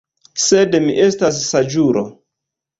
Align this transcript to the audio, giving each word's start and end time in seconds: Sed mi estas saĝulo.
Sed 0.45 0.77
mi 0.87 0.97
estas 1.05 1.39
saĝulo. 1.53 2.07